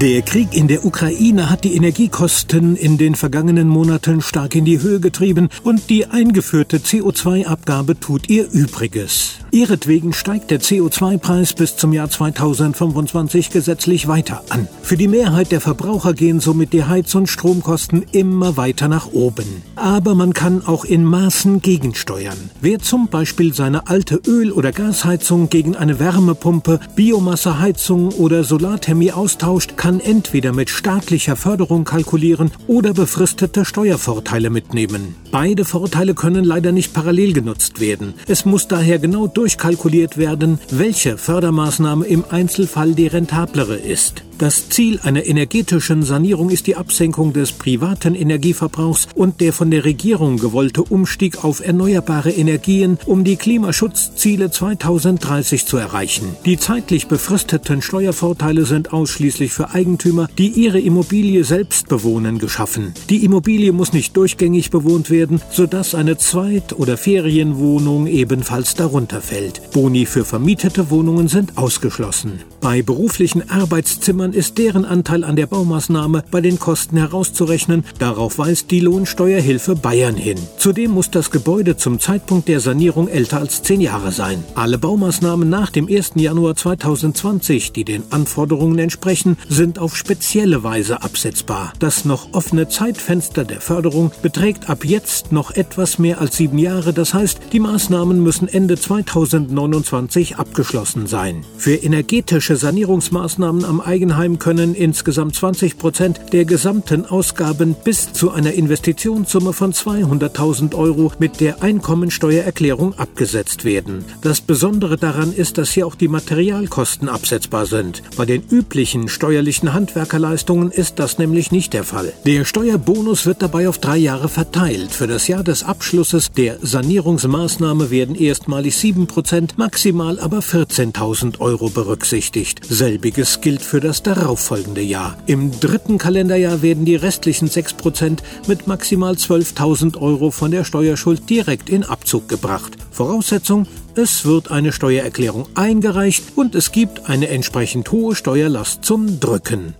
[0.00, 4.80] Der Krieg in der Ukraine hat die Energiekosten in den vergangenen Monaten stark in die
[4.80, 9.34] Höhe getrieben und die eingeführte CO2-Abgabe tut ihr Übriges.
[9.50, 14.66] Ihretwegen steigt der CO2-Preis bis zum Jahr 2025 gesetzlich weiter an.
[14.80, 19.62] Für die Mehrheit der Verbraucher gehen somit die Heiz- und Stromkosten immer weiter nach oben.
[19.76, 22.50] Aber man kann auch in Maßen gegensteuern.
[22.62, 29.76] Wer zum Beispiel seine alte Öl- oder Gasheizung gegen eine Wärmepumpe, Biomasseheizung oder Solarthermie austauscht,
[29.82, 35.16] kann entweder mit staatlicher Förderung kalkulieren oder befristete Steuervorteile mitnehmen.
[35.32, 38.14] Beide Vorteile können leider nicht parallel genutzt werden.
[38.28, 44.22] Es muss daher genau durchkalkuliert werden, welche Fördermaßnahme im Einzelfall die rentablere ist.
[44.42, 49.84] Das Ziel einer energetischen Sanierung ist die Absenkung des privaten Energieverbrauchs und der von der
[49.84, 56.34] Regierung gewollte Umstieg auf erneuerbare Energien, um die Klimaschutzziele 2030 zu erreichen.
[56.44, 62.94] Die zeitlich befristeten Steuervorteile sind ausschließlich für Eigentümer, die ihre Immobilie selbst bewohnen, geschaffen.
[63.10, 69.70] Die Immobilie muss nicht durchgängig bewohnt werden, sodass eine Zweit- oder Ferienwohnung ebenfalls darunter fällt.
[69.70, 72.40] Boni für vermietete Wohnungen sind ausgeschlossen.
[72.62, 77.84] Bei beruflichen Arbeitszimmern ist deren Anteil an der Baumaßnahme bei den Kosten herauszurechnen.
[77.98, 80.38] Darauf weist die Lohnsteuerhilfe Bayern hin.
[80.58, 84.44] Zudem muss das Gebäude zum Zeitpunkt der Sanierung älter als zehn Jahre sein.
[84.54, 86.12] Alle Baumaßnahmen nach dem 1.
[86.14, 91.72] Januar 2020, die den Anforderungen entsprechen, sind auf spezielle Weise absetzbar.
[91.80, 96.92] Das noch offene Zeitfenster der Förderung beträgt ab jetzt noch etwas mehr als sieben Jahre.
[96.92, 101.44] Das heißt, die Maßnahmen müssen Ende 2029 abgeschlossen sein.
[101.58, 108.52] Für energetische Sanierungsmaßnahmen am Eigenheim können insgesamt 20 Prozent der gesamten Ausgaben bis zu einer
[108.52, 114.04] Investitionssumme von 200.000 Euro mit der Einkommensteuererklärung abgesetzt werden.
[114.20, 118.02] Das Besondere daran ist, dass hier auch die Materialkosten absetzbar sind.
[118.16, 122.12] Bei den üblichen steuerlichen Handwerkerleistungen ist das nämlich nicht der Fall.
[122.26, 124.92] Der Steuerbonus wird dabei auf drei Jahre verteilt.
[124.92, 131.70] Für das Jahr des Abschlusses der Sanierungsmaßnahme werden erstmalig 7 Prozent, maximal aber 14.000 Euro
[131.70, 132.41] berücksichtigt.
[132.68, 135.16] Selbiges gilt für das darauffolgende Jahr.
[135.26, 141.70] Im dritten Kalenderjahr werden die restlichen 6% mit maximal 12.000 Euro von der Steuerschuld direkt
[141.70, 142.76] in Abzug gebracht.
[142.90, 149.74] Voraussetzung, es wird eine Steuererklärung eingereicht und es gibt eine entsprechend hohe Steuerlast zum Drücken.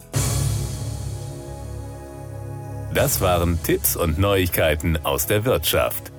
[2.94, 6.11] Das waren Tipps und Neuigkeiten aus der Wirtschaft.